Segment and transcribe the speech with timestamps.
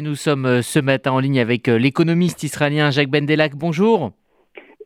[0.00, 3.56] Nous sommes euh, ce matin en ligne avec euh, l'économiste israélien Jacques Bendelak.
[3.56, 4.12] Bonjour.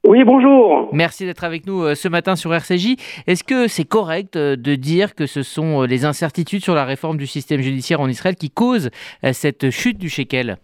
[0.08, 0.88] Oui, bonjour.
[0.95, 2.96] Merci d'être avec nous euh, ce matin sur RCJ.
[3.27, 7.27] Est-ce que c'est correct de dire que ce sont les incertitudes sur la réforme du
[7.27, 8.88] système judiciaire en Israël qui causent
[9.33, 10.56] cette chute du shekel?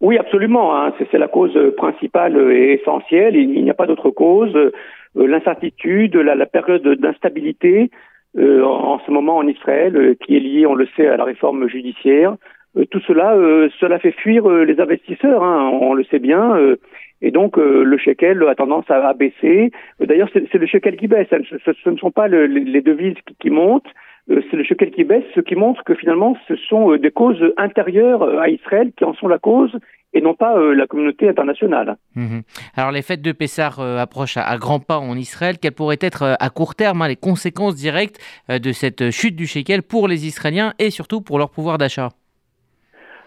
[0.00, 0.74] Oui, absolument.
[0.74, 0.94] Hein.
[1.10, 3.36] C'est la cause principale et essentielle.
[3.36, 4.56] Il n'y a pas d'autre cause.
[5.14, 7.90] L'incertitude, la, période d'instabilité
[8.38, 12.36] en ce moment en Israël, qui est liée, on le sait, à la réforme judiciaire,
[12.90, 16.56] tout cela, euh, cela fait fuir euh, les investisseurs, hein, on le sait bien.
[17.22, 19.72] Et donc le shekel a tendance à, baisser.
[20.00, 21.28] D'ailleurs, c'est le shekel qui baisse.
[21.28, 23.92] Ce, ne sont pas les devises qui, montent.
[24.26, 28.22] C'est le shekel qui baisse, ce qui montre que finalement, ce sont des causes intérieures
[28.40, 29.76] à Israël qui en sont la cause
[30.14, 31.96] et non pas la communauté internationale.
[32.14, 32.40] Mhm.
[32.74, 35.56] Alors les fêtes de Pessah approchent à, grands pas en Israël.
[35.60, 38.18] Quelles pourraient être à court terme hein, les conséquences directes
[38.48, 42.08] de cette chute du shekel pour les Israéliens et surtout pour leur pouvoir d'achat?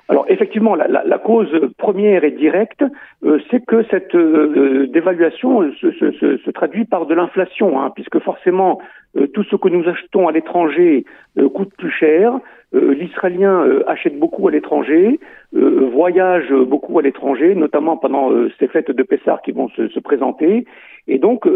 [0.10, 2.84] Alors effectivement, la, la, cause première et directe,
[3.24, 8.20] euh, c'est que cette euh, dévaluation se, se, se, traduit par de l'inflation, hein, puisque
[8.20, 8.82] forcément
[9.16, 11.06] euh, tout ce que nous achetons à l'étranger
[11.54, 12.40] coûte plus cher.
[12.74, 15.20] L'Israélien achète beaucoup à l'étranger,
[15.52, 20.66] voyage beaucoup à l'étranger, notamment pendant ces fêtes de Pessah qui vont se, présenter,
[21.08, 21.48] et donc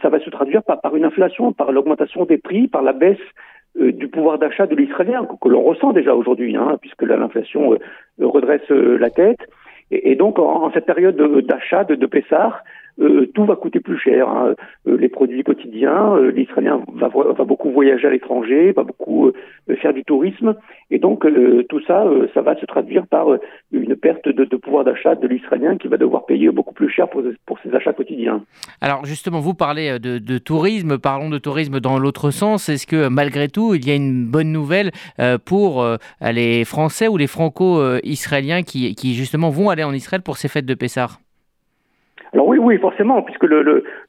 [0.00, 3.18] ça va se traduire par, par une inflation, par l'augmentation des prix, par la baisse
[3.18, 3.26] euh,
[3.74, 7.78] du pouvoir d'achat de l'Israélien, que, l'on ressent déjà aujourd'hui, hein, puisque l'inflation euh,
[8.26, 9.40] redresse euh, la tête.
[9.90, 12.06] Et, donc, en, cette période d'achat de, de
[13.00, 14.28] euh, tout va coûter plus cher.
[14.28, 14.54] Hein.
[14.86, 17.08] Euh, les produits quotidiens, euh, l'Israélien va,
[17.44, 19.32] beaucoup voyager à l'étranger, va beaucoup
[19.80, 20.54] faire du tourisme,
[20.90, 21.26] et donc
[21.68, 22.04] tout ça,
[22.34, 23.26] ça va se traduire par
[23.70, 27.22] une perte de, pouvoir d'achat de l'Israélien qui va devoir payer beaucoup plus cher pour,
[27.62, 28.42] ses achats quotidiens.
[28.80, 32.68] Alors justement, vous parlez de, de tourisme, parlons de tourisme dans l'autre sens.
[32.68, 34.90] Est-ce que malgré tout, il y a une bonne nouvelle
[35.44, 35.84] pour
[36.20, 40.66] les Français ou les Franco-Israéliens qui, qui justement vont aller en Israël pour ces fêtes
[40.66, 41.08] de Pessah?
[42.32, 43.60] Alors oui, oui, forcément, puisque le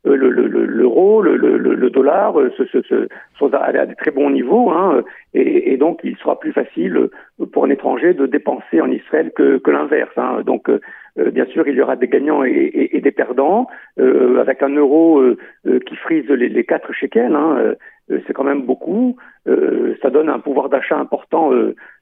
[0.05, 3.07] l'euro, le, le, le, le, dollar euh, se,
[3.37, 5.03] sont à, des très bons niveaux, hein,
[5.33, 7.09] et, et, donc il sera plus facile
[7.51, 10.17] pour un étranger de dépenser en Israël que, que l'inverse.
[10.17, 10.41] Hein.
[10.45, 10.69] Donc
[11.19, 13.67] euh, bien sûr, il y aura des gagnants et, et des perdants,
[13.99, 15.37] euh, avec un euro euh,
[15.85, 17.35] qui frise les, les quatre shekels.
[17.35, 17.75] Hein,
[18.27, 19.15] c'est quand même beaucoup.
[20.01, 21.51] ça donne un pouvoir d'achat important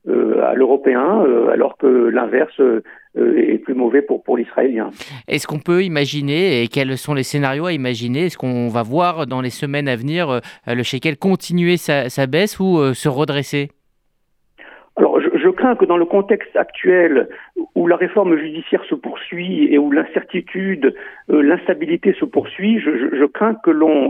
[0.09, 2.81] à l'européen, alors que l'inverse euh,
[3.15, 4.89] est plus mauvais pour, pour l'Israélien.
[5.27, 9.27] Est-ce qu'on peut imaginer, et quels sont les scénarios à imaginer, est-ce qu'on va voir
[9.27, 13.09] dans les semaines à venir euh, le shekel continuer sa, sa baisse ou euh, se
[13.09, 13.69] redresser?
[14.97, 17.29] Alors, je, je, crains que dans le contexte actuel
[17.75, 20.93] où la réforme judiciaire se poursuit et où l'incertitude,
[21.29, 24.09] l'instabilité se poursuit, je, je, crains que l'on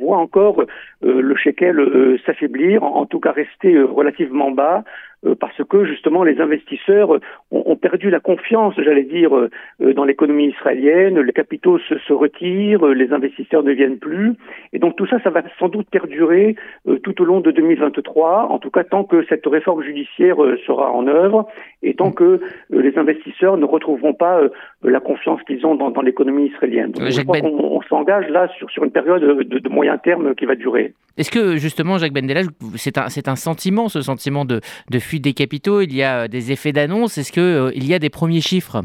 [0.00, 0.64] voit encore
[1.02, 7.18] le shekel s'affaiblir, en, tout cas rester relativement bas, euh, parce que justement les investisseurs
[7.50, 9.50] ont, perdu la confiance, j'allais dire, euh,
[9.94, 14.34] dans l'économie israélienne, les capitaux se, se, retirent, les investisseurs ne viennent plus,
[14.72, 16.56] et donc tout ça, ça va sans doute perdurer
[16.88, 20.92] euh, tout au long de 2023, en tout cas tant que cette réforme judiciaire sera
[20.92, 21.48] en œuvre,
[21.82, 22.40] et tant que
[22.70, 24.40] les investisseurs ne retrouveront pas
[24.82, 26.92] la confiance qu'ils ont dans, dans l'économie israélienne.
[26.92, 30.34] Donc, je crois ben- qu'on s'engage là sur, sur une période de, de, moyen terme
[30.34, 30.94] qui va durer.
[31.16, 32.42] Est-ce que justement, Jacques Bendela,
[32.76, 36.72] c'est un, sentiment, ce sentiment de, de des capitaux, il y a euh, des effets
[36.72, 37.18] d'annonce?
[37.18, 38.82] Est-ce qu'il euh, y a des premiers chiffres?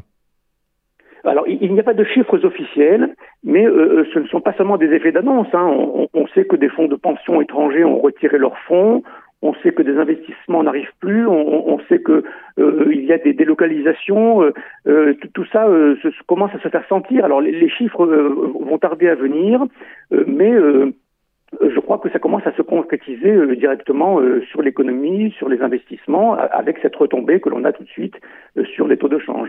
[1.24, 4.78] Alors, il n'y a pas de chiffres officiels, mais euh, ce ne sont pas seulement
[4.78, 5.48] des effets d'annonce.
[5.54, 5.68] Hein.
[6.14, 9.04] On, sait que des fonds de pension étrangers ont retiré leurs fonds,
[9.42, 12.24] on sait que des investissements n'arrivent plus, on, sait que
[12.58, 14.42] il y a des délocalisations,
[15.34, 15.68] tout, ça
[16.28, 17.26] commence à se faire sentir.
[17.26, 19.64] Alors les chiffres vont tarder à venir,
[20.12, 20.54] mais
[21.62, 25.62] je crois que ça commence à se concrétiser euh, directement euh, sur l'économie, sur les
[25.62, 28.16] investissements, avec cette retombée que l'on a tout de suite
[28.76, 29.46] sur les taux de change.